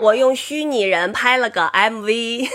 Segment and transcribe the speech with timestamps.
[0.00, 2.48] 我用虚拟人拍了个 MV，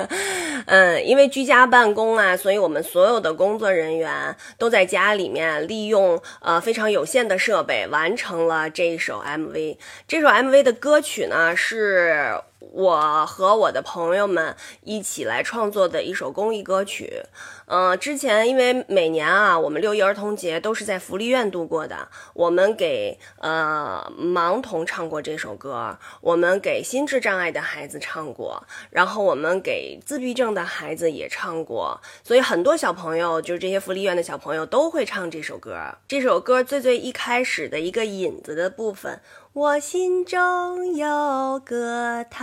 [0.66, 9.78] 嗯，因为居家办公啊，所以我们所有的工作人员都在家里面利用呃非常有限的设备完成了这一首 MV。
[10.06, 12.34] 这首 MV 的歌曲呢是。
[12.70, 17.22] 我和我的朋友们一起来创作的一首公益歌曲，
[17.66, 35.76] 嗯，之前因为每年啊，我们六一儿童节都是在福利院度过的，我们给呃盲童唱过这首歌，我们给心智障碍的孩子唱过，然后我们给自闭症的孩子也唱过，所以很多小朋友，就是这些福利院的小朋友都会唱这首歌。
[36.06, 39.20] 这首歌最最一开始的一个引子的部分。
[39.54, 42.40] 我心中有个太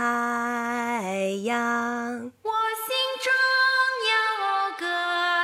[1.42, 2.52] 阳，我
[2.86, 3.32] 心中
[4.06, 4.14] 有
[4.78, 4.86] 个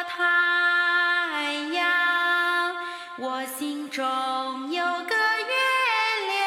[0.08, 0.14] 太
[1.74, 2.76] 阳，
[3.18, 4.04] 我心中
[4.70, 5.54] 有个月
[6.28, 6.38] 亮，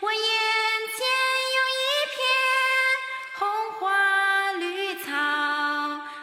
[0.00, 0.20] 我眼
[0.96, 1.06] 前
[1.54, 2.18] 有一片
[3.38, 3.46] 红
[3.78, 5.14] 花绿草，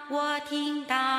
[0.09, 1.12] 我听到。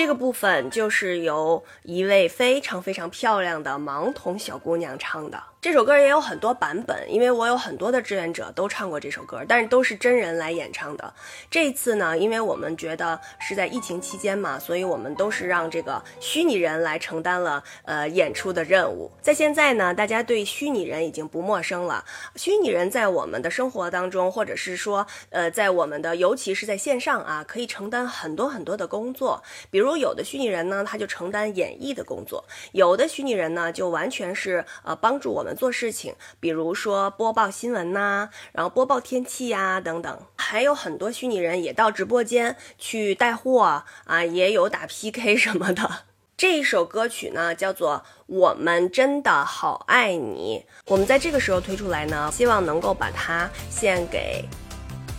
[0.00, 5.42] 这个部分就是由一位非常非常漂亮的盲童小姑娘唱的。
[5.62, 11.12] 这首歌也有很多版本，因为我有很多的志愿者都唱过这首歌，但是都是真人来演唱的。
[11.50, 19.10] 这一次呢，因为我们觉得是在疫情期间嘛，所以我们都是让这个虚拟人来承担了呃演出的任务。
[19.20, 22.02] 在现在呢，大家对虚拟人已经不陌生了。
[22.36, 29.42] 虚拟人在我们的生活当中，或者是说呃在我们的，尤其是在线上啊，可以承担很多很多的工作。
[29.70, 35.49] 比如有的虚拟人呢，他就承担演绎的工作；有的虚拟人呢，就完全是呃帮助我们。
[35.54, 46.04] 做事情，比如说播报新闻呐，然后播报天气呀等等，还有很多虚拟人也到直播间去带货啊，也有打 PK 什么的。
[46.36, 54.42] 这一首歌曲呢，叫做《我们真的好爱你》，我们在这个时候推出来呢，希望能够把它献给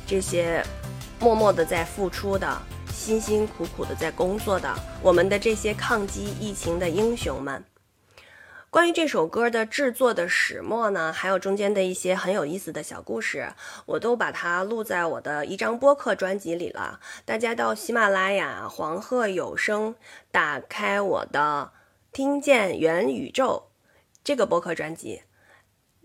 [0.08, 0.66] 这些
[1.20, 2.60] 默默的在付出的、
[2.92, 7.64] 辛辛苦苦的在工作的我们的这些抗击疫情的英雄们。
[8.72, 13.52] 关于这首歌的制作的始末呢，还有中间的一些很有意思的小故事，
[13.86, 17.02] 我都把它录在我的一张播客专辑里了。
[17.26, 19.96] 大家到喜马拉雅、黄鹤有声，
[20.32, 21.74] 打开我的
[22.16, 23.72] 《听见元宇宙》
[24.24, 25.24] 这个播客专辑，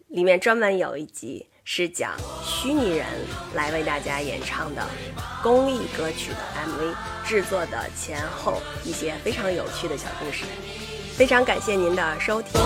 [0.09, 3.07] 里面专门有一集是讲虚拟人
[3.55, 4.85] 来为大家演唱的
[5.41, 10.45] 公益歌曲的 MV 制作的前后一些非常有趣的小故事。
[11.17, 12.61] 非常感谢您的收听。